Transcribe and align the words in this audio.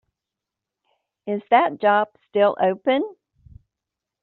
Is 1.27 1.43
that 1.51 1.79
job 1.79 2.07
still 2.31 2.57
open? 2.59 3.03